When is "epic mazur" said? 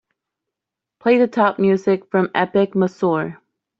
2.33-3.37